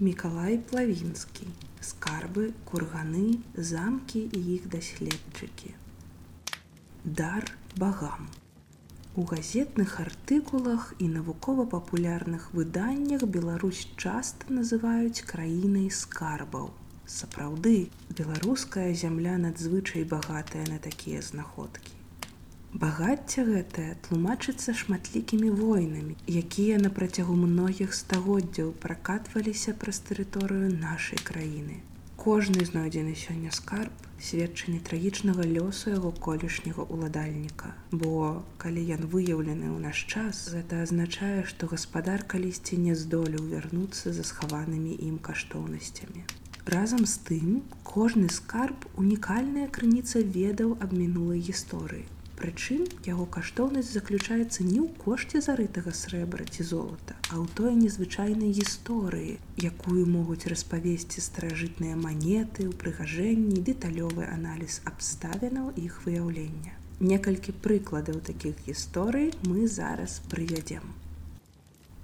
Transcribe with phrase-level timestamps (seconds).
[0.00, 1.46] Мікалай Плавінскі,
[1.84, 3.36] скарбы, курганы,
[3.70, 5.74] замкі і іх даследчыкі.
[7.18, 7.50] Дар
[7.82, 8.30] багам.
[9.12, 16.72] У газетных артыкулах і навукова-папулярных выданнях Беларусь часта называюць краінай скарбаў.
[17.04, 21.99] Сапраўды, беларуская зямля надзвычай багатая на такія знаходкі.
[22.72, 31.82] Багацце гэтае тлумачыцца шматлікімі войнамі, якія на працягу многіх стагоддзяў пракатваліся праз тэрыторыю нашай краіны.
[32.14, 37.72] Кожны знойдзены сёння скарб сведчанне трагічнага лёсу яго колішняга ўладальніка.
[37.90, 44.14] Бо калі ён выяўлены ў наш час, гэта азначае, што гаспадар калісьці не здолеў вярнуцца
[44.14, 46.22] за схаванымі ім каштоўнасцямі.
[46.70, 47.50] Разам з тым,
[47.82, 52.06] кожны скарб унікальная крыніца ведаў аб мінулай гісторыі.
[52.40, 58.54] Прычым яго каштоўнасць заключаецца не ў кошце зарытага срэбра ці золата, а ў той незвычайнай
[58.58, 59.34] гісторыі,
[59.70, 66.72] якую могуць распавесці старажытныя манеты, упрыгажэнні, дэталёвы аналіз абставінаў іх выяўлення.
[67.12, 70.96] Некалькі прыкладаў такіх гісторый мы зараз прывядзем.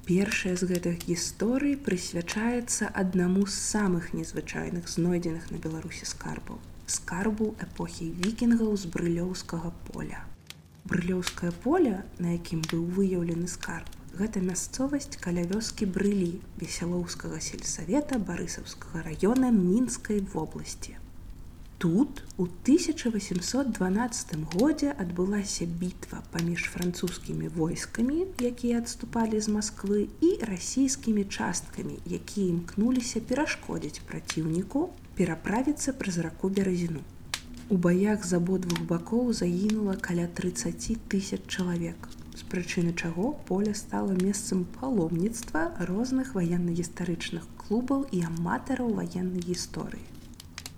[0.04, 8.08] Першая з гэтых гісторый прысвячаецца аднаму з самых незвычайных знойдзеных на беларусі скарбаў скарбу эпохі
[8.24, 10.24] вікінгаў з брылёўскага поля.
[10.86, 19.02] Брылёўскае поле, на якім быў выяўлены скарб, гэта мясцовасць каля вёскі брылі весялоўскага сельсавета барысаўскага
[19.08, 20.96] раёна мінскай вобласці.
[21.78, 31.24] Тут у 1812 годзе адбылася бітва паміж французскімі войскамі, якія адступалі з Масквы і расійскімі
[31.24, 37.02] часткамі, якія імкнуліся перашкодзіць праціўніку пераправіцца праз раку беразіну.
[37.68, 42.08] У баях з абодвух бакоў загінула каля 30 тысяч чалавек.
[42.36, 50.04] З прычыны чаго поле стала месцам паломніцтва розных ваенна-гістарычных клубаў і аматараў ваеннай гісторыі.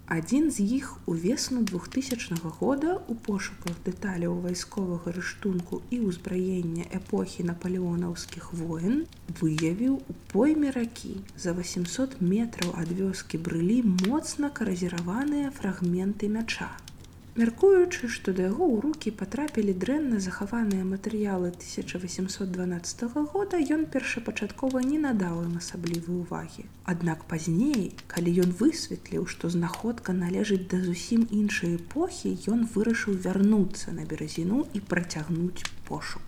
[0.09, 7.45] Адзін з іх у весну 2000 года у пошуках дэталяў вайсковага рыштунку і ўзбраення эпохі
[7.51, 9.05] напалеонаўскіх воін
[9.43, 16.73] выявіў у пойме ракі за 800 метраў ад вёскі брылі моцна каразіраваныя фрагменты мяча.
[17.37, 24.99] Мяркуючы, што да яго ў рукі патрапілі дрэнна захаваныя матэрыялы 1812 года, ён першапачаткова не
[25.03, 26.65] надаў ім асаблівай увагі.
[26.95, 33.95] Аднак пазней, калі ён высветліў, што знаходка належыць да зусім іншай эпохі, ён вырашыў вярнуцца
[34.01, 36.27] на беразіну і працягнуць пошук.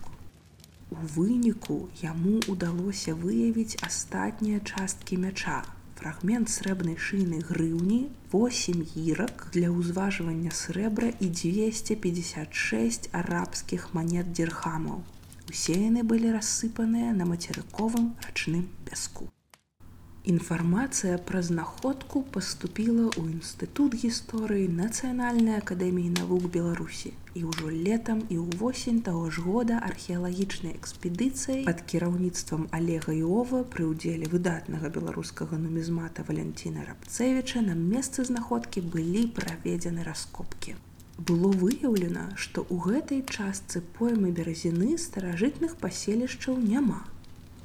[0.91, 5.61] У выніку яму ўдалося выявіць астатнія часткі мяча,
[6.01, 7.97] фрагмент срэбнай шыйнай грыўні
[8.33, 15.03] 8 гірак для ўзважвання срэбра і 256 арабскіх манет дзірхамаў.
[15.53, 19.29] Усе яны былі рассыпаныя на мацерыковым рачным пяску.
[20.23, 28.37] Інфармацыя пра знаходку паступіла ў інстытут гісторыі нацыянальнай акадэміі навук Беларусі і ўжо летам і
[28.37, 36.21] ўвосень таго ж года археалагічнай экспедыцыяй пад кіраўніцтвам Олега Іова пры ўдзеле выдатнага беларускага нумізмата
[36.27, 40.75] Валянціна Рабцевіча на месцы знаходкі былі праведзены раскопкі.
[41.17, 47.01] Было выяўлена, што ў гэтай частцы поймы беразіны старажытных паселішчаў няма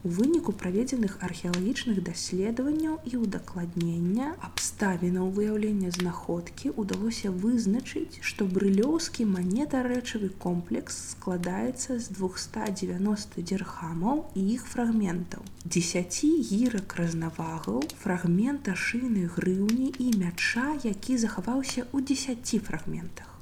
[0.06, 10.30] У выніку праведзеных археалагічных даследаванняў і ўдакладнення абставінаў выяўлення знаходкі ўдалося вызначыць, што брылёўскі манета-рэчавы
[10.46, 15.42] комплекс складаецца з 290 дзірхамаў і іх фрагментаў.
[15.66, 23.35] Дзесяці гірак разнавагаў фрагмента шыйнай грыўні і мяча, які захаваўся ў 10 фрагментах.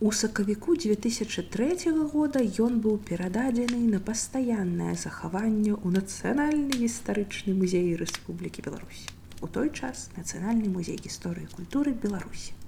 [0.00, 8.64] У сакавіку 2003 года ён быў перададзены на пастаяннае захаванне ў нацыянальны гістарычны музей Рэспублікі
[8.66, 9.06] Беларусь.
[9.40, 12.58] У той час нацыянальны музей гісторыі культуры Беларусі.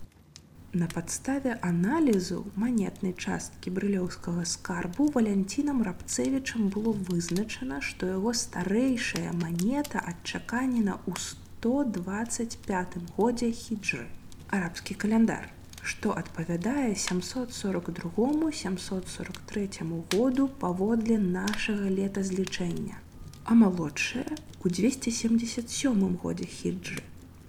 [0.71, 9.99] На падставе аналізу манетнай часткі брылёўскага скарбу валянцінам рабцевічам было вызначана, што яго старэйшая манета
[10.15, 14.07] адчаканена ў 125 годзе хіджры
[14.47, 15.56] арабскі каляндар
[15.93, 23.03] што адпавядае 742 743 году паводле нашага летазлічэння
[23.45, 24.27] а малодшая
[24.65, 26.99] у 277 годзе хіджы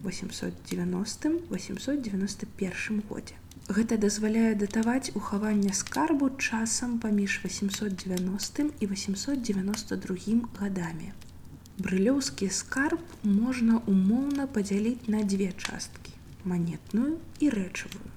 [0.03, 3.37] 890 891 годзе
[3.77, 11.09] гэта дазваляе датаваць ухаванне скарбу часам паміж 890 і 892 гадамі.
[11.77, 18.16] Брылёўскі скарб можна умоўна падзяліць на дзве часткі манетную і рэчавую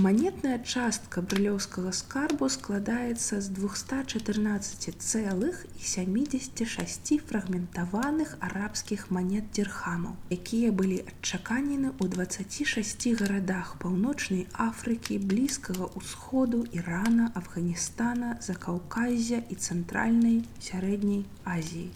[0.00, 10.72] Манетная частка брылёўскага скарбу складаецца з 214 цэлых і 76 фрагментаваных арабскіх манет дзірхамаў, якія
[10.72, 20.40] былі адчаканены ў 26 гарадах паўночнай Афрыкі, блізкага ўсходу, Ірана, Афганістана, Закаўказя і цэнтральнай
[20.70, 21.90] сярэдняй Азіі.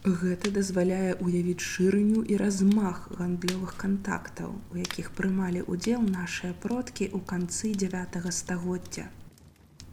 [0.00, 7.20] Гэта дазваляе ўявіць шырыню і размах гандлёвых кантактаў, у якіх прымалі ўдзел нашыя продкі ў
[7.28, 9.12] канцы 9 стагоддзя.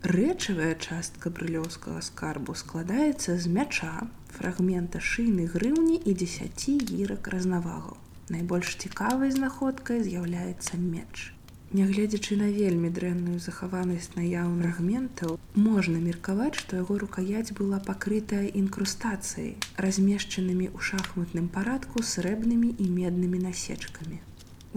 [0.07, 7.99] Рэчавая частка брылёўскага скарбу складаецца з мяча, фрагмента шыйнай грыўні і 10 гірак разнавагаў.
[8.31, 11.35] Найбольш цікавай знаходкай з'яўляецца меч.
[11.75, 19.57] Нягледзячы на вельмі дрэнную захаванасць наяўных фрагментаў, можна меркаваць, што яго рукаяць была пакрытая інкрустацыяй,
[19.85, 24.21] размешчанымі ў шахматным парадку срэбнымі і меднымі насечкамі.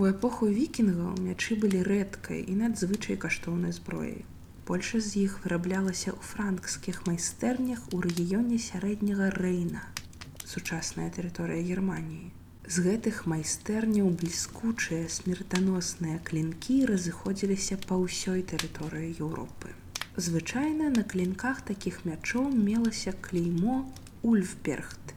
[0.00, 4.24] У эпоху вікінгаў мячы былі рэдкай і надзвычай каштоўнай зброяй.
[4.66, 9.84] Большасць з іх выраблялася ў франкскіх майстэрнях у рэгіёне сярэдняга рэйна,
[10.46, 12.39] сучасная тэрыторыя Геррманіі.
[12.70, 19.72] З гэтых майстэрняў бліскучыя смертаносныя клінкі разыходзіліся па ўсёй тэрыторыі Еўропы.
[20.26, 23.80] Звычайна на клінках такіх мячоў мелася клеймо
[24.22, 25.16] ульфбергт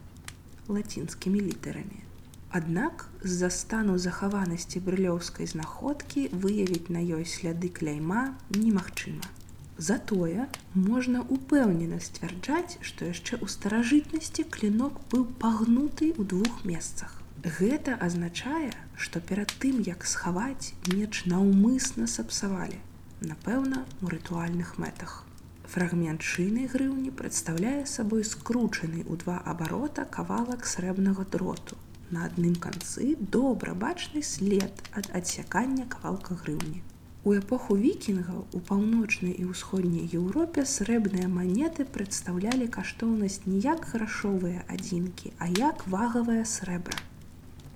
[0.67, 2.01] лацінскімі літарамі.
[2.49, 9.29] Аднак з-за стану захаванасці брылёўскай знаходкі выявіць на ёй сляды кляйма немагчыма.
[9.77, 17.19] Затое можна упэўнена сцвярджаць, што яшчэ ў старажытнасці клінок быў пагнуты ў двух месцах.
[17.43, 22.79] Гэта азначае, што перад тым, як схаваць меч наўмысна сапсавалі,
[23.19, 25.25] напэўна, у рытуальных мэтах.
[25.73, 31.75] Фрагмент шыйнай грыўні прадстаўляе сабой скручаны ў два абарота кавалак срэбнага дроту.
[32.15, 36.79] На адным канцы добра бачны след ад адсякання кавалка грыўні.
[37.27, 44.63] У эпоху вікінгаў у паўночнай і ўсходняй Еўропе срэбныя манеты прадстаўлялі каштоўнасць не як грашовыя
[44.67, 47.03] адзінкі, а як вагавая срэбра.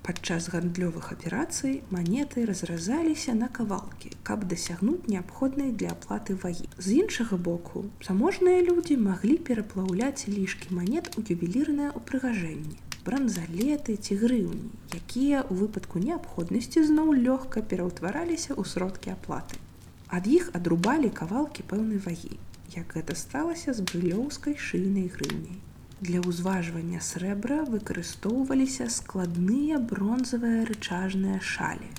[0.08, 6.64] Падчас гандлёвых аперацый манеты разразаліся на кавалкі, каб дасягнуць неабходнай для аплаты вагі.
[6.78, 14.72] З іншага боку, заможныя людзі маглі пераплаўляць лішкі манет у ювелірнае ўпрыгажэнні, бранзалеты ці грыўні,
[14.96, 19.60] якія ў выпадку неабходнасці зноў лёгка пераўтвараліся ў сродкі аплаты.
[20.08, 22.40] Ад іх адрубалі кавалкі пэўнай вагі,
[22.80, 25.60] як гэта сталася з брылёўскай шыйнай грыўняй.
[26.06, 31.90] Для ўзважвання срэбра выкарыстоўваліся складныя бронзавыя рычажныя шалі.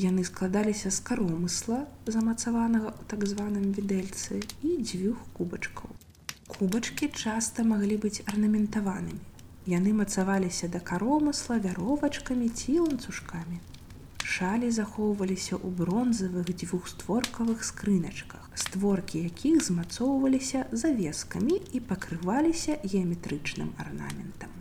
[0.00, 5.92] Яны складаліся з каромысла, замацаванага ў так званым відэльцы і дзвюх кубачкаў.
[6.56, 9.20] Кубачкі часта маглі быць арнаментаванымі.
[9.76, 13.60] Яны мацаваліся да каромысла вяровачкамі ці ланцужкамі
[14.28, 24.52] шалі захоўваліся ў бронзавых дзвюхстворкавых скрыначках, створкі якіх змацоўваліся завескамі і пакрываліся геаметрычным арнаментам.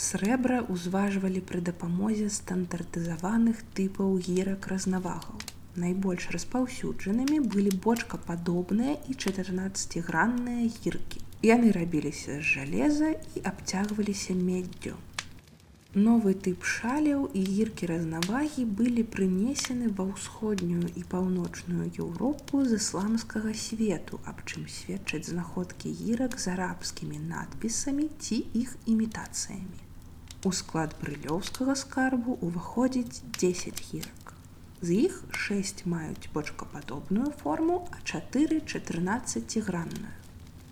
[0.00, 5.36] Срэбра ўзважвалі пры дапамозе стандартызаваных тыпаў гірак разнавагаў.
[5.82, 11.20] Найбольш распаўсюджанымі былі бочкападобныя і 14гранныя гіркі.
[11.44, 14.96] Яны рабіліся з жалеза і абцягваліся меддзю.
[15.98, 23.54] Новы тып шаляў і гіркі разнавагі былі прынесены ва ўсходнюю і паўночную Еўропу з ісламскага
[23.58, 29.82] свету, аб чым сведчаць знаходкі гірак з арабскімі надпісамі ці іх імітацыямі.
[30.46, 34.34] У склад брылёўскага скарбу ўваходзіць 10 гірак.
[34.86, 40.19] З іх 6 маюць бочкападобную форму, а 4 14гранную.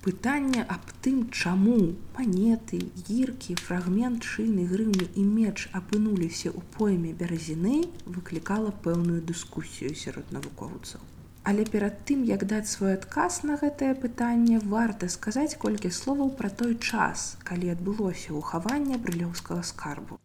[0.08, 1.74] Пытанне аб тым, чаму
[2.16, 7.80] манеты, гіркі, фрагмент шыйнай грыўні і меч апынуліся ў пойме бяразіны,
[8.14, 11.04] выклікала пэўную дыскусію сярод навукоўцаў.
[11.52, 16.48] Але перад тым, як даць свой адказ на гэтае пытанне, варта сказаць колькі словаў пра
[16.62, 20.16] той час, калі адбылося ўхаванне брылёўскага скарбу.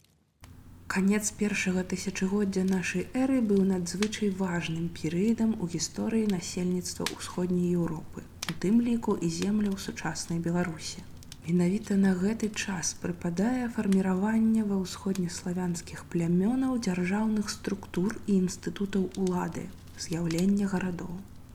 [0.87, 8.53] Канец першага тысячагоддзя нашай эры быў надзвычай важным перыядам у гісторыі насельніцтва ўсходняй Еўропы у
[8.63, 11.03] тым ліку і земляў сучаснай беларусі.
[11.47, 19.63] Менавіта на гэты час прыпадае фарміраванне ва ўсходнеславянскіх плямёнаў дзяржаўных структур і інстытутаў улады
[20.05, 21.13] з'яўлення гарадоў.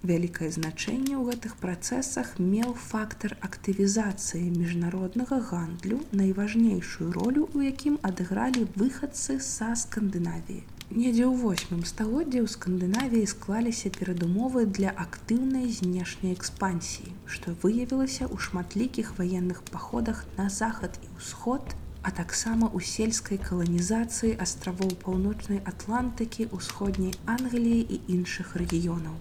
[0.08, 8.68] Вялікае значэнне ў гэтых працэсах меў фактар актывізацыі міжнароднага гандлю найважнейшую ролю у якім адыгралі
[8.80, 17.12] выхадцы са скандынавіі Недзе ў восьмым стагоддзе ў скандынавіі склаліся перадумовы для актыўнай знешняй экспансіі,
[17.28, 24.40] што выявілася ў шматлікіх ваенных паходах на захад і ўсход, а таксама ў сельскай каланізацыі
[24.40, 29.20] астравоў паўночнай атлантыкі, усходняй англіі і іншых рэгіёнаў.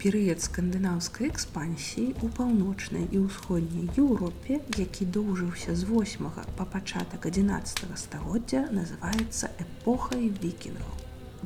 [0.00, 7.84] Перыяд скандынаўскай экспансіі ў паўночнай і ўсходняй Еўропе, які доўжыўся з 8 па пачатак 11
[8.02, 10.94] стагоддзя называецца эпохай вікінгаў.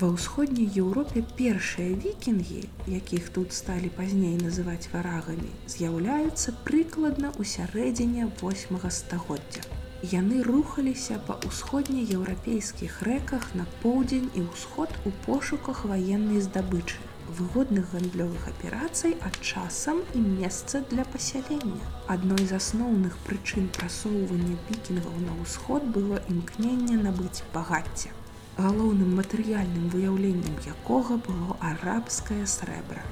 [0.03, 2.63] Ва ўсходняй Еўропе першыя вікінгі,
[2.95, 9.67] якіх тут сталі пазней называць варагамі, з'яўляюцца прыкладна ў сярэдзіне 8 стагоддзя.
[10.13, 17.03] Яны рухаліся па ўсходнееўрапейскіх рэках на поўдзень і ўсход у пошуках ваеннай здабычы
[17.39, 21.85] выгодных гандлёвых аперацый, а часам і месца для пасялення.
[22.07, 28.15] Адной з асноўных прычын прасоўвання пікінгаў на ўсход было імкненне набыць багацце.
[28.57, 33.03] Галоўным матэрыяльным выяўленнем якога было арабскае срэбра.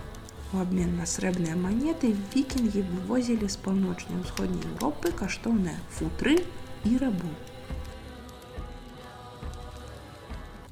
[0.52, 6.36] У абмен на срэбныя манеты вікінгі вывозілі з паўночнай усходняй Еўропы каштоўныя футры
[6.84, 7.32] і рабу.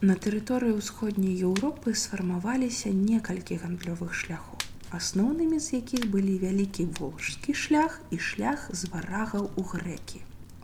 [0.08, 4.56] На тэрыторыі ўсходняй Еўропы сфармаваліся некалькі гандлёвых шляхаў,
[4.98, 10.22] асноўнымі з якіх былі вялікі волжскі шлях і шлях з варагаў у грэкі.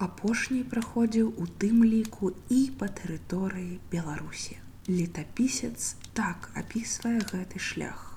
[0.09, 4.57] Апошні праходзіў у тым ліку і па тэрыторыі Беларусі.
[4.89, 8.16] Летапісец так апісвае гэты шлях.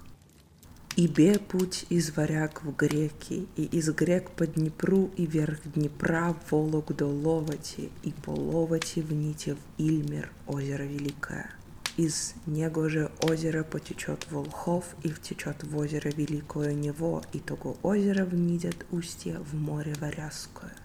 [0.96, 6.52] Ибе путь из варяг в греки, и из грек по Днепру и вверх Днепра в
[6.52, 11.50] Волок до Ловати, и по Ловати в нити в Ильмер, озеро Великое.
[11.96, 18.24] Из него же озера потечет Волхов и втечет в озеро Великое Нево, и того озера
[18.24, 20.76] внидят устье в море Варязское.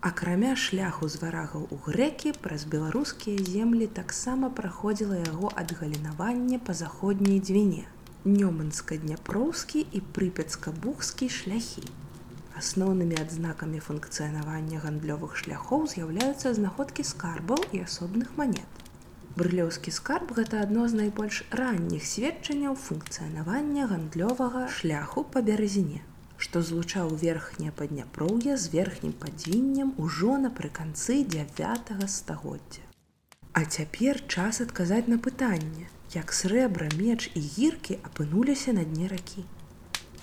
[0.00, 7.38] Акрамя шляху з варагаў у грэкі праз беларускія землі таксама праходзіла яго адгалінаванне па заходняй
[7.38, 7.95] дзвіне –
[8.25, 11.85] Нёманска-дняпроўскі і прыпецка-бухскі шляхі.
[12.57, 18.65] Асноўнымі адзнакамі функцыянавання гандлёвых шляхоў з'яўляюцца знаходкі скарбаў і асобных манет.
[19.37, 26.01] Брылёўскі скарб гэта адно з найбольш ранніх сведчанняў функцыянавання гандлёвага шляху па бярэзіне,
[26.37, 32.81] што злучаў верхняе падняпроўе з верхнім падзіннем ужо напрыканцы 9 стагоддзя.
[33.53, 39.43] А цяпер час адказаць на пытанне, як срэбра, меч і гіркі апынуліся на дне ракі.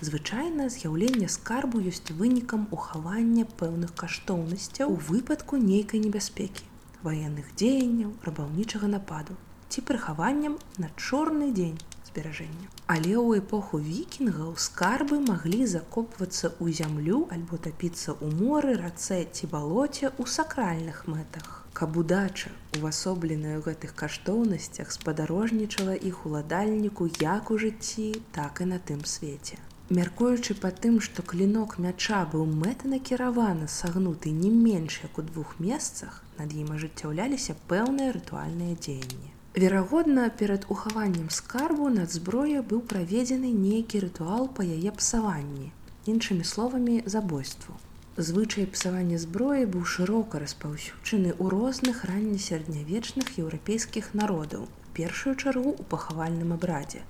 [0.00, 6.64] Звычайна з'яўленне скарбу ёсць вынікам ухавання пэўных каштоўнасцяў у выпадку нейкай небяспекі,
[7.02, 9.36] ваенных дзеянняў, рабаўнічага нападу
[9.68, 12.68] ці прыхаваннем на чорны дзень зберажэння.
[12.86, 19.50] Але ў эпоху вікінгаў скарбы маглі закопвацца ў зямлю альбо тапіцца ў моры, рацэ ці
[19.50, 27.58] балоце ў сакральных мэтах каб удача увасобленая ў гэтых каштоўнасцях спадарожнічала іх уладальніку як у
[27.62, 29.58] жыцці так і на тым свеце.
[29.98, 36.22] Мяркуючы па тым што клінок мяча быў мэтанакіраваны сагнуты не менш як у двух месцах
[36.38, 39.30] над ім ажыццяўляліся пэўныя рытуальныя дзеянні.
[39.54, 45.72] Верагодна перад ухаваннем скарбу над зброя быў праведзены нейкі рытуал па яе псаванні
[46.06, 47.76] іншымі словамі забойству
[48.16, 56.52] Звычай псавання зброі быў шырока распаўсюджаны ў розных раннесярэднявечных еўрапейскіх народаў, першую чаргу ў пахавальным
[56.54, 57.02] абрадзе.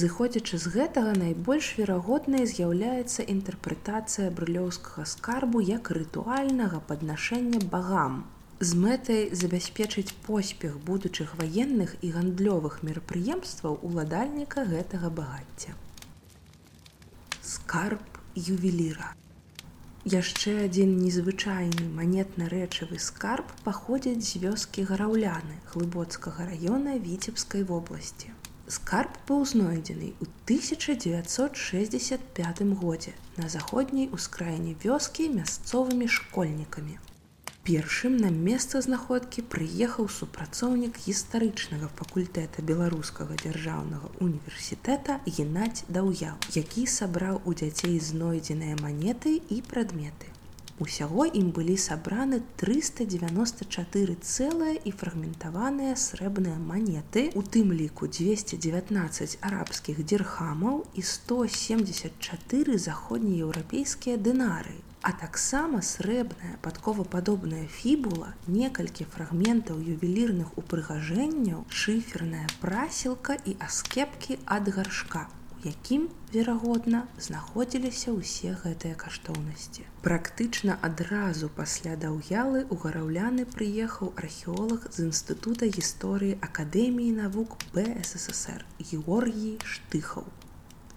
[0.00, 8.26] Зыходзячы з гэтага найбольш верагоднай з'яўляецца інтэрпрэтацыя брылёўскага скарбу як рытуальнага паднашэння багам.
[8.58, 15.78] З мэтай забяспечыць поспех будучых ваенных і гандлёвых мерапрыемстваў уладальніка гэтага багацця.
[17.46, 18.02] Скарб
[18.34, 19.14] ювеліра.
[20.08, 28.28] Яшчэ адзін незвычайны манетна-рэчавы скарб паходзіць з вёскі гараўляны глыбоцкага раёна віцебскай вобласці.
[28.76, 36.94] Скарб быў знойдзены ў 1965 годзе на заходняй ускраіне вёскі мясцовымі школьнікамі
[37.68, 47.42] першым на месца знаходкі прыехаў супрацоўнік гістарычнага факультэта беларускага дзяржаўнага універсітэта геннадзь даўяў які сабраў
[47.44, 50.32] у дзяцей знойдзеныя манеты і прадметы.
[50.86, 60.04] Усяго ім былі сабраны 394 цэлыя і фрагментаваныя срэбныя манеты у тым ліку 219 арабскіх
[60.08, 64.78] дзірхамаў і 174 заходнееўрапейскія дынары
[65.08, 75.22] а таксама срэбная падковападобная фібула, некалькі фрагментаў ювелірных упрыгажэнняў, шыферная прасілка і аскепкі ад гаршка,
[75.64, 76.02] якім,
[76.34, 79.88] верагодна, знаходзіліся ўсе гэтыя каштоўнасці.
[80.04, 89.56] Практычна адразу пасля даўялы ў гараўляны прыехаў археолог з інстытута гісторыі акадэміі навук бССР Георгій
[89.64, 90.28] штыхаў.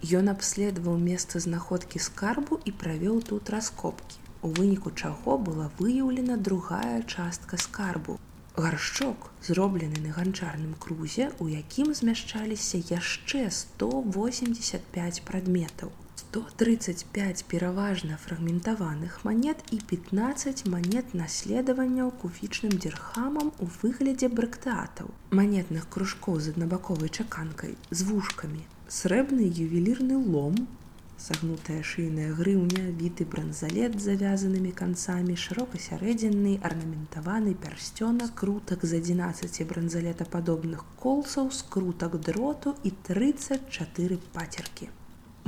[0.02, 7.02] Ён абследаваў месца знаходкі скарбу і правёў тут раскопкі, у выніку чаго была выяўлена другая
[7.02, 8.18] частка скарбу.
[8.56, 15.94] Гаршчок зроблены на ганчарным крузе, у якім змяшчаліся яшчэ 185 прадметаў.
[16.18, 26.40] 135 пераважна фрагментаваных манет і 15 манет наследаванняў куфічным дзірхамам у выглядзе брыктатаў, манетных кружкоў
[26.40, 30.56] з аднабаковай чаканкай, з вушкамі, срэбны ювелірны лом,
[31.26, 41.48] сагнутая шыйная грыўня, віты бранзалет завязанымі канцамі, шырокасярэдзінны арнаментаваны пярсцёнак, крутак з 11 бранзалетападобных колсаў,
[41.60, 44.90] скрутак дроту і 34 пацеркі.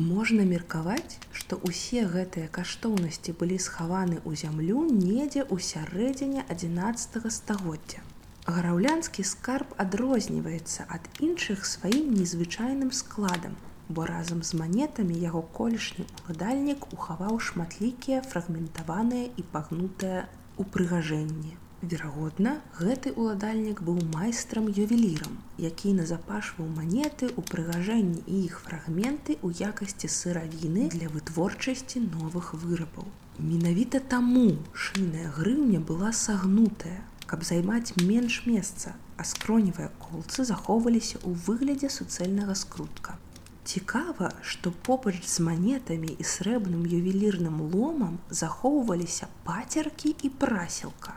[0.08, 8.00] Можна меркаваць, што ўсе гэтыя каштоўнасці былі схаваны ў зямлю недзе ў сярэдзіне 11 стагоддзя.
[8.44, 13.54] Гараўлянскі скарб адрозніваецца ад іншых сваім незвычайным складам,
[13.88, 20.26] бо разам з манетамі яго колішні уладальнік ухаваў шматлікія фрагментаваныя і пагнутыя
[20.60, 21.54] упрыгажэнні.
[21.92, 29.72] Верагодна, гэты ўладальнік быў майстрам ювелірам, які назапашваў манеты ў прыгажэнні і іх фрагменты ў
[29.72, 33.08] якасці сыравіны для вытворчасці новых вырабаў.
[33.40, 41.32] Менавіта таму шыйная грыўня была сагнутая, каб займаць менш месца, а скроневыя колцы захоўваліся ў
[41.46, 43.18] выглядзе суцэльнага скрутка.
[43.64, 51.16] Цікава, што побач з манетамі і срэбным ювелірным ломам захоўваліся пацеркі і прасілка.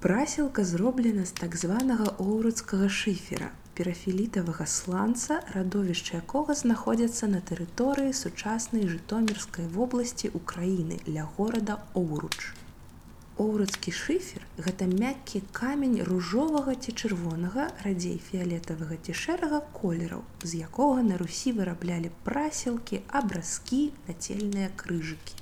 [0.00, 8.86] Прасілка зроблена з так званага оўрудскага шыфера, перафілітавага сланца, радовішча якога знаходзяцца на тэрыторыі сучаснай
[8.94, 12.52] жытомірскай вобласці ўкраіны ля горада Оўруч.
[13.40, 21.04] Оўрудскі шыфер гэта мяккі камень ружовага ці чырвонага, радзей фіялетавага ці шэрага колераў, з якога
[21.06, 23.80] на русі выраблялі прасілкі, абразкі,
[24.10, 25.40] нацельныя крыжыкі.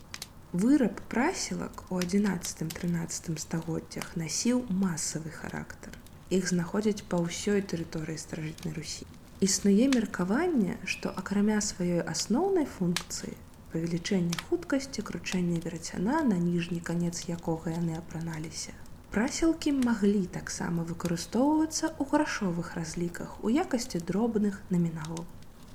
[0.52, 5.98] Выраб прасілак у 11-13 стагоддзях насіў масавы характар.
[6.30, 9.10] Іх знаходзяць па ўсёй тэрыторыі стражытнай русі.
[9.42, 13.34] Існуе меркаванне, што акрамя сваёй асноўнай функцыі
[13.72, 18.76] павелічэння хуткасці кручэння верацяна на ніжні канец якога яны апраналіся.
[19.14, 25.24] Прасілкі маглі таксама выкарыстоўвацца ў грашовых разліках у якасці дробных наміналаў.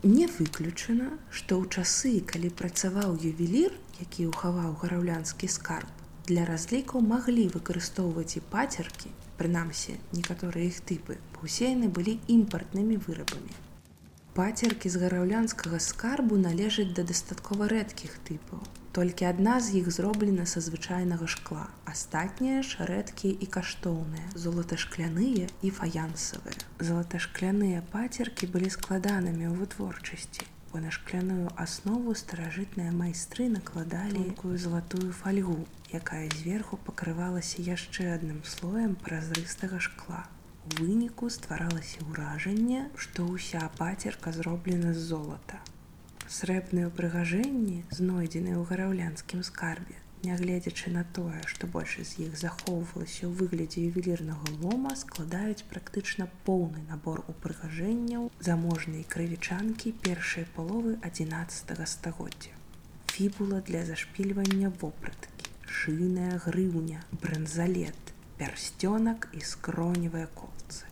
[0.04, 5.90] Не выключана, што ў часы, калі працаваў ювелір, які ўхаваў гараўлянскі скарб,
[6.30, 13.00] для разлікаў маглі выкарыстоўваць і пацеркі, прынамсі некаторыя іх тыпы, бо ўсе яны былі імпартнымі
[13.08, 13.56] вырабамі.
[14.38, 18.64] Пацеркі з гараўлянскага скарбу належаць да дастаткова рэдкіх тыпаў.
[18.98, 21.68] Толькі адна з іх зроблена са звычайнага шкла.
[21.92, 26.66] Астатнія ж рэдкія і каштоўныя, золаташкляныя і фаянсавыя.
[26.90, 35.58] Залаташкляныя пацеркі былі складанымі ў вытворчасці бо на шкляную аснову старажытныя майстры накладалікую залатую фальгу,
[35.94, 40.26] якая зверху пакрывалася яшчэ адным слоем празрыстага шкла.
[40.64, 45.60] Выніку стваралася ўражанне, што ўся пацерка зроблена з золата.
[46.36, 53.34] Срэбныя ўпрыгажэнні, знойдзеныя ў гараўлянскім скарбе, нягледзячы на тое, што большасць з іх захоўвалася ў
[53.42, 62.56] выглядзе ювелірнага лома, складаюць практычна поўны набор упрыгажэнняў заможнай крывічанкі першай паловы 11 стагоддзя.
[63.12, 68.03] Фібула для зашпільвання вопраткі, шыйная грыўня, бранзалет,
[68.44, 70.84] пярсцёнак і скроневыя колцы.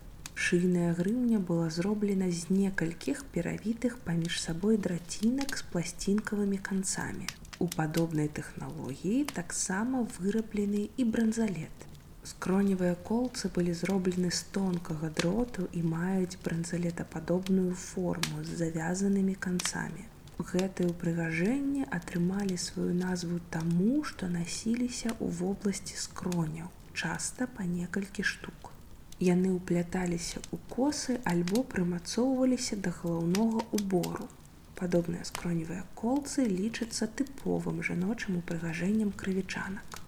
[0.43, 7.27] Шыйная грыўня была зроблена з некалькіх перавітых паміж сабой драцінак з пласцінкавымі канцамі,
[7.61, 11.85] У падобнай тэхналогіі таксама выраблены і бранзалет.
[12.31, 20.07] Скроневыя колцы былі зроблены з тонкага дроту і маюць бранзалетападобную форму з завязанымі канцамі.
[20.39, 28.71] Гэтыя ўпрыгажэнні атрымалі сваю назву таму, што насіліся ў вобласці скроняў, часта па некалькі штук.
[29.21, 34.29] Яны ўпляталіся ў косы альбо прымацоўваліся да галаўнога убору
[34.81, 39.99] падобныя скроневыя колцы лічацца тыповым жаночым упрыгажэннем крывічанак.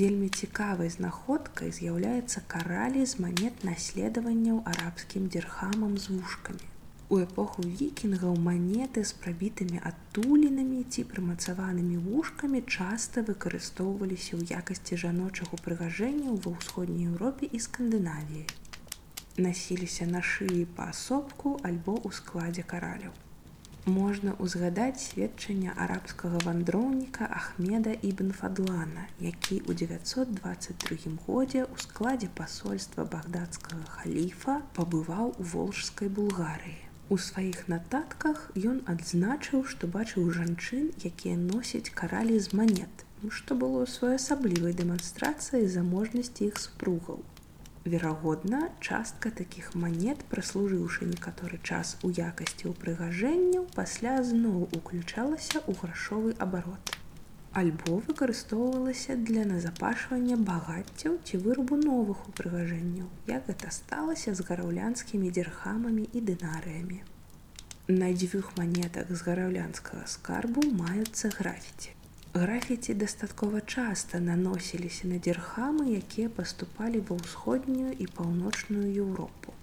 [0.00, 6.68] Вельмі цікавай знаходкай з'яўляецца каралі з манет наследаванняў арабскім дзірхамам з вушкамі.
[7.08, 15.54] У эпоху вікінгаў манеты з прабітымі адтулінамі ці прымацаванымі вушкамі часта выкарыстоўваліся ў якасці жаночых
[15.56, 18.44] упрыгажэнняў ва ўсходняй Еўропе і Скандынавіі.
[19.46, 23.16] Насіліся на шыі паасобку альбо ў складзе караляў
[23.88, 33.08] можна ўзгадаць сведчання арабскага вандроўніка Ахмеда ібн Фадлана, які ў 923 годзе ў складзе пасольства
[33.16, 36.87] багдадскага халіфа пабываў у волжскай Булгарыі.
[37.14, 38.40] У сваіх нататках
[38.70, 43.04] ён адзначыў, што бачыў жанчын, якія носяць каралі з манет,
[43.36, 47.24] што было своеасаблівай дэманстрацыяй заможнасці іх супругаў.
[47.88, 56.36] Верагодна, частка такіх манет, праслужыўшы некаторы час у якасці ўпрыгажэнняў, пасля зноў уключалася ў грашовы
[56.36, 56.97] абарот.
[57.52, 66.04] Альбо выкарыстоўвалася для назапашвання багаццяў ці вырабу новых упрыгажэнняў, як гэта сталася з гараўлянскімі дзірхамамі
[66.12, 67.00] і дынарыямі.
[67.88, 71.96] На дзвюх манетах з гараўлянскага скарбу маюцца графіці.
[72.34, 79.56] Графіці дастаткова часта наносіліся на дзірхамы, якія паступалі ва ўсходнюю і паўночную Еўропу.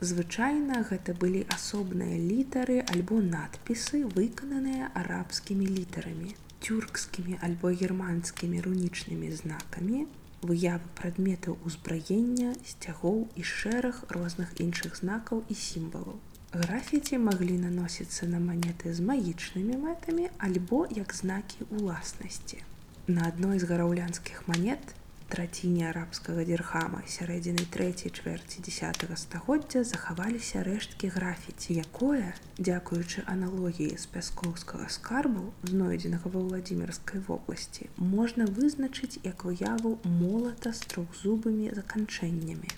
[0.00, 10.06] Звычайна гэта былі асобныя літары альбо надпісы, выкананыя арабскімі літарамі, тюркскімі альбо германскімі рунічнымі знакамі,
[10.42, 16.18] выявы прадметаў узбраення, сцягоў і шэраг розных іншых знакаў і сімвалаў.
[16.52, 22.60] Графіці маглі наносіцца на манеты з магічнымі мэтамі альбо як знакі ўласнасці.
[23.06, 24.94] На адной з гараўлянскіх манет
[25.32, 34.04] траціне арабскага дзірхама сярэдзіны трэцяй чвэрці 10 стагоддзя захаваліся рэшткі графіці, якое, дзякуючы аналогіі з
[34.12, 42.68] пяскоўскага скарбу, знойдзенага ва владимирскай вобласці, можна вызначыць як выяву молата з трохзубымі заканчэннямі.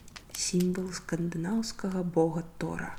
[0.46, 2.94] Сімвал скандынаўскага бога тора.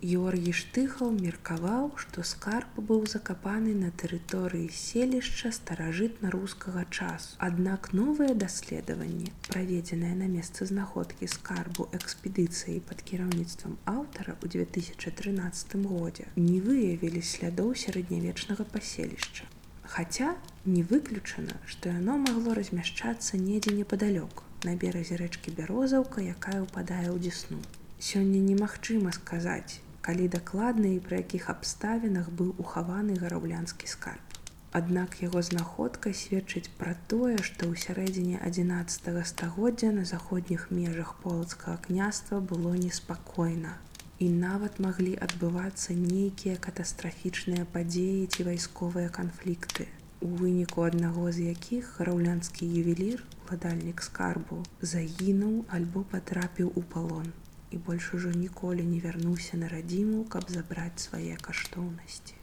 [0.00, 7.36] Георгій штыхаў меркаваў, што скарб быў закапаны на тэрыторыі селішча старажытна-рускага часу.
[7.36, 16.32] Аднак новыя даследаванні, праведзеныя на месцы знаходкі скарбу экспедыцыі пад кіраўніцтвам аўтара ў 2013 годзе
[16.36, 19.44] не выявілі слядоў сярэднявечнага паселішча.
[19.84, 20.32] Хаця
[20.64, 27.20] не выключана, што яно магло размяшчацца недзе непадалёк на беразе рэчкі бярозаўка, якая ўпадае ў
[27.20, 27.60] дзесну.
[28.00, 34.38] Сёння немагчыма сказаць, калі дакладна і пры якіх абставінах быў ухаваны гараўлянскі скарб.
[34.78, 41.76] Аднак яго знаходка сведчыць пра тое, што ў сярэдзіне 11 стагоддзя на заходніх межах полацкага
[41.84, 43.76] княства было неспакойна.
[44.18, 49.86] І нават маглі адбывацца нейкія катастрафічныя падзеі ці вайсковыя канфлікты,
[50.26, 54.58] у выніку аднаго з якіх гараўлянскі ювелір, ладальнік скарбу,
[54.94, 57.30] загінуў альбо патрапіў у палон
[57.70, 62.34] і больш ужо ніколі не вярнуўся на радзіму, каб забраць свае каштоўнасці.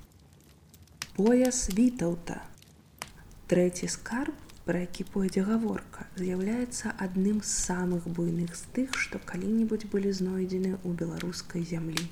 [1.18, 2.42] Пояс вітаўта.
[3.52, 4.34] Трэці скарб,
[4.68, 10.74] пра які пойдзе гаворка, з'яўляецца адным з самых буйных з тых, што калі-небудзь былі знойдзены
[10.76, 12.08] ў беларускай зямлі.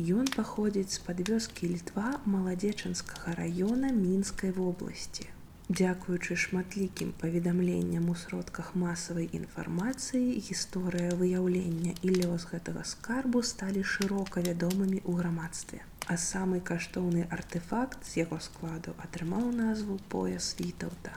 [0.00, 5.28] Ён паходзіць з-пад вёскі літва маладзечанскага раёна мінскай вобласці.
[5.70, 14.42] Дзякуючы шматлікім паведамленням у сродках масавай інфармацыі, гісторыя выяўлення і лёс гэтага скарбу сталі шырока
[14.42, 15.78] вядомымі ў грамадстве.
[16.10, 21.12] А самы каштоўны артефакт з яго складу атрымаў назву пояс вітаўта.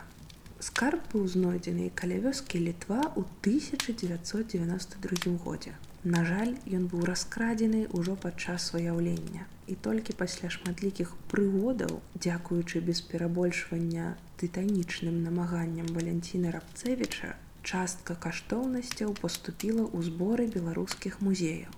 [0.68, 5.74] Скарб быў знойдзены каля вёскі літва ў 1992 годзе.
[6.04, 9.50] На жаль, ён быў раскрадзены ўжо падчас выяўлення.
[9.66, 17.30] І толькі пасля шматлікіх прыгодаў, дзякуючы без перабольшвання тытанічным намаганням валянціна рабцевіча,
[17.64, 21.72] частка каштоўнасцяў паступіла ў зборы беларускіх музеяў.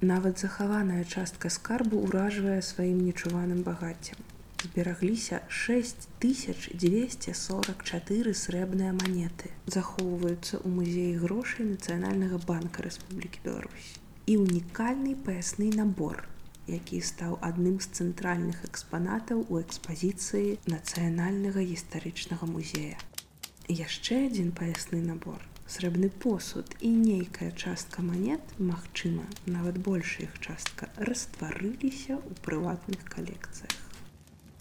[0.00, 4.16] Нават захаваная частка скарбу ўражвае сваім нечуваным багаццем.
[4.60, 13.90] Зберагліся 6244 срэбныя манеты, захоўваюцца ў музеі грошай нацыянальнага банка Рэспублікі Беларусь.
[14.26, 16.28] І унікальны паясны набор,
[16.70, 22.98] які стаў адным з цэнтральных экспанатаў у экспазіцыі нацыянальнага гістарычнага музея.
[23.68, 25.42] Яшчэ адзін паясны набор.
[25.70, 33.89] Срэбны посуд і нейкая частка манет, магчыма, нават большая іх частка растварыліся ў прыватных калекцыях.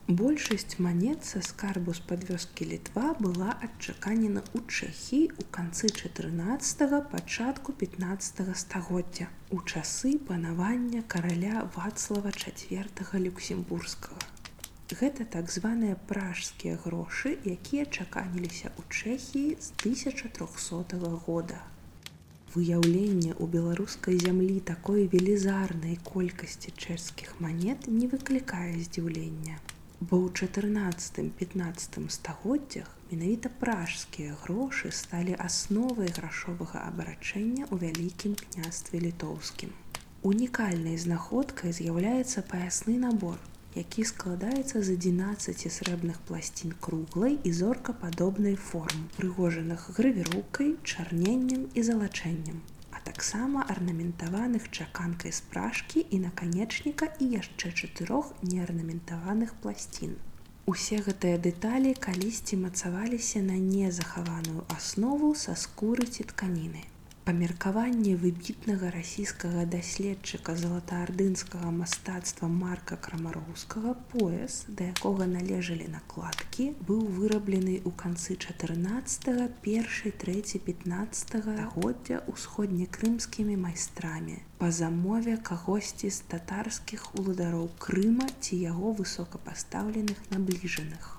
[0.10, 7.76] Большасць манет са скарбу з падвёскі літва была адчаканена ў Чэхі ў канцы 14 пачатку
[7.84, 14.26] 15 стагоддзя у часы панавання караля вацлава чавертага люксембургскага.
[15.04, 21.62] Гэта так званыя пражскія грошы, якія чаканіліся ў Чэхіі з 1300 года.
[22.58, 29.62] Выяўленне ў беларускай зямлі такой велізарнай колькасці чэшскіх манет не выклікае здзіўлення
[30.00, 39.76] бо ў 14-15 стагоддзях менавіта пражскія грошы сталі асновай грашовага абарачэння ў вялікім княстве літоўскім.
[40.32, 43.38] Унікальнай знаходкай з'яўляецца паясны набор,
[43.76, 52.64] які складаецца з 11 срэбных пласцін круглай і зоркападобнай форм, прыгожаных гравіроўкай, чарненнем і залачэннем,
[53.00, 60.18] а таксама арнаментаваных чаканкай спражкі і наканечніка і яшчэ чатырох неарнаментаваных пласцін.
[60.68, 66.84] Усе гэтыя дэталі калісьці мацаваліся на незахаваную аснову са скуры ці тканіны.
[67.28, 77.04] Па меркаванні выбітнага расійскага даследчыка залатаардынскага мастацтва марка крамароўскага пояс, да якога належалі накладкі, быў
[77.20, 81.38] выраблены ў канцы 14 першай трэці 15
[81.76, 84.42] годдзя ўсходнекрымскімі майстрамі.
[84.58, 91.19] Па замове кагосьці з татарскіх уладароў Крыма ці яго высокапастаўленых набліжаных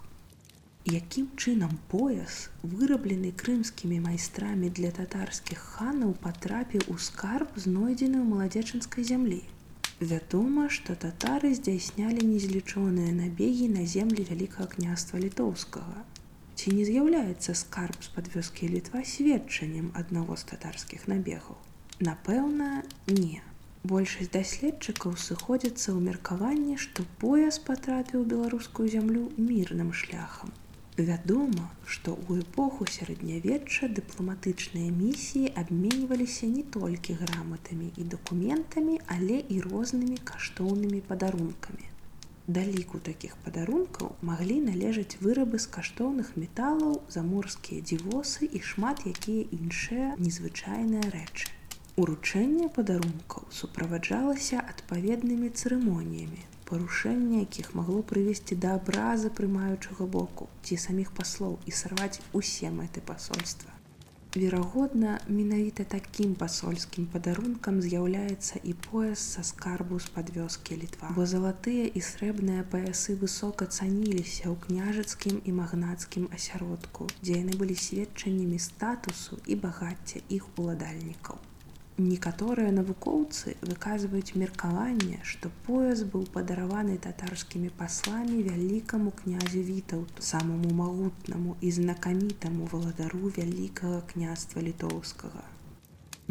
[0.88, 9.04] якім чынам пояс выраблены крымскімі майстрамі для татарскіх ханаў патрапіў у скарб знойдзены ў маладзечынскай
[9.04, 9.42] зямлі.
[10.00, 16.00] Вядома што татары здзяйснялі незлічоныя набегі на землі вялікага княства літоўскага.
[16.56, 21.60] Ці не з'яўляецца скарб з-пад вёскі літва сведчаннем аднаго з татарскіх набегаў?
[22.00, 22.70] Напэўна
[23.12, 23.44] не.
[23.84, 30.56] Большасць даследчыкаў сыходзяцца ў меркаванні што пояс патрапіў беларускую зямлю мірным шляхам
[31.00, 39.60] Вядома, што ў эпоху сярэднявечча дыпламатычныя місіі абменьваліся не толькі граматамі і дакументамі, але і
[39.64, 41.88] рознымі каштоўнымі падарункамі.
[42.50, 49.48] Да ліку такіх падарункаў маглі належаць вырабы з каштоўных металаў, заморскія дзівосы і шмат якія
[49.56, 51.48] іншыя незвычайныя рэчы.
[51.96, 61.12] Уручэнне падарункаў суправаджалася адпаведнымі цырымоніямі, парушэнне якіх магло прывесці да абраза прымаючага боку ці саміх
[61.18, 63.74] паслоў і сарваць усе мэты пасольства.
[64.36, 71.10] Верагодна, менавіта такім пасольскім падарункам з'яўляецца і пояс са скарбу з-пад вёскі літва.
[71.16, 77.74] Бо залатыя і срэбныя паясы высока цаніліся ў княжацкім і магнацкім асяродку, дзе яны былі
[77.74, 81.49] сведчаннямі статусу і багацця іх уладальнікаў.
[82.00, 91.56] Некаторыя навукоўцы выказваюць меркаванне, што пояс быў падараваны татарскімі пасламі вялікаму князю вітаўту, самому магутнаму
[91.60, 95.44] і знакамітаму валадару вялікага княства літоўскага.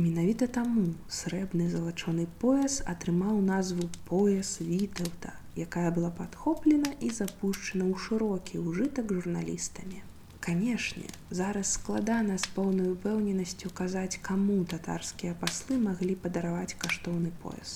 [0.01, 0.87] Менавіта таму
[1.21, 5.37] срэбны залачоны пояс атрымаў назву пояс вітаўта,
[5.69, 10.01] якая была падхоплена і запушчана ў шырокі ўжытак журналістамі.
[10.49, 17.73] Канешне, зараз складана з поўнай упэўненасцю казаць, каму татарскія паслы маглі падараваць каштоўны пояс.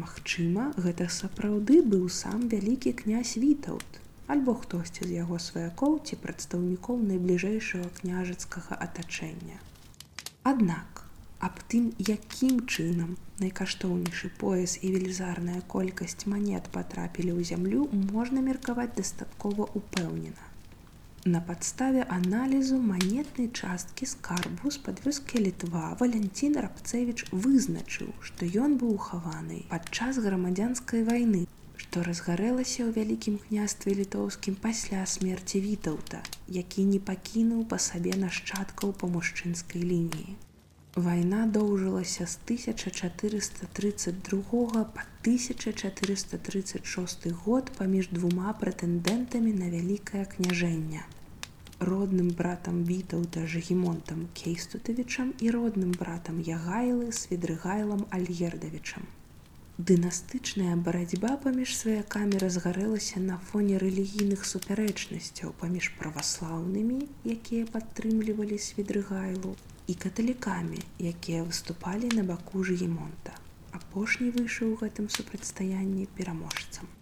[0.00, 3.96] Магчыма, гэта сапраўды быў сам вялікі князь вітаўт,
[4.34, 9.56] альбо хтосьці з яго сваякоў ці прадстаўнікоў найбліжэйшага княжацкага атачэння.
[10.52, 11.00] Аднак,
[11.48, 18.92] аб тым, якім чынам найкаштоўнейшы пояс і велізарная колькасць манет патрапілі ў зямлю, можна меркаваць
[19.00, 20.45] дастаткова упэўнена.
[21.26, 28.92] На падставе аналізу манетнай часткі скарбу з падвёскі літва Валянцін Рабцевіч вызначыў, што ён быў
[28.94, 31.40] ухаваны падчас грамадзянскай вайны,
[31.82, 36.18] што разгарэлася ў вялікім княстве літоўскім пасля смерці вітаўта,
[36.58, 40.30] які не пакінуў па сабе нашчадкаў па мужчынскай лініі.
[41.08, 51.02] Вайна доўжылася з 1432 па 1436 год паміж двума прэтэндэнтамі на вялікае княжэнне
[51.80, 59.04] родным братам вітаўда жагемонтам кейстутавічам і родным братам ягайлы сведрыгайлам альгердавічам.
[59.76, 67.04] Дынастычная барацьба паміж сваякамі разгарэлася на фоне рэлігійных супярэчнасцяў паміж праваслаўнымі,
[67.36, 69.52] якія падтрымлівалі сведрыгайлу
[69.86, 73.36] і каталікамі, якія выступалі на баку жагемонта.
[73.76, 76.95] Апошні выйшаў у гэтым супрацьстаянні пераможцам.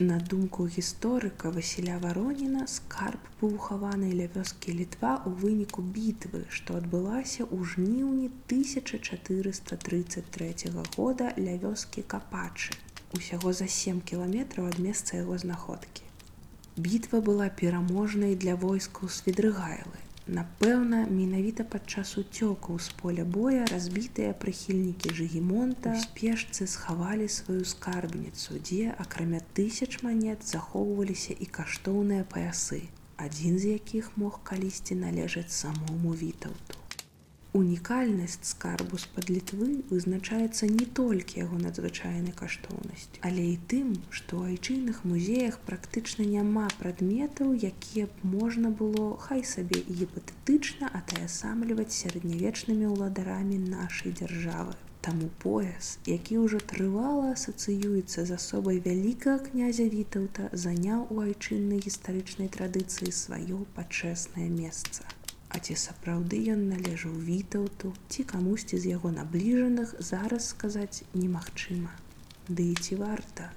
[0.00, 6.76] На думку гісторыка Васіля Вароніна скарб быў хаваны ля вёскі літва ў выніку бітвы, што
[6.80, 12.72] адбылася ў жніўні 1433 года ля вёскі капачы,
[13.12, 16.08] усяго за 7 кіламетраў ад месца яго знаходкі.
[16.88, 20.00] Бітва была пераможнай для войскаў сведрыгайлы.
[20.30, 28.94] Напэўна, менавіта падчас уцёкаў з поля боя разбітыя прыхільнікі жыгемонта спешцы схавалі сваю скарбніцу, дзе
[29.04, 32.86] акрамя тысяч манет захоўваліся і каштоўныя паясы,
[33.18, 36.81] адзін з якіх мог калісьці належаць самому вітаўту.
[37.58, 44.54] Унікальнасць скарбу з-пад літвы вызначаецца не толькі яго надзвычайнай каштоўнасць, але і тым, што ў
[44.54, 53.60] айчынных музеях практычна няма прадметаў, якія б можна было хай сабе гіпатэтычна атаясамліваць сярэднявечнымі ўладарамі
[53.68, 54.72] нашай дзяржавы.
[55.04, 62.48] Таму пояс, які ўжо трывала асацыюецца з асобай вялікага князя вітаўта, заняў у айчыннай гістарычнай
[62.56, 65.04] традыцыі сваё пачэснае месца
[65.52, 71.92] А ці сапраўды ён належаў вітаўту ці камусьці з яго набліжаных зараз сказаць немагчыма.
[72.48, 73.52] Ды і ці варта,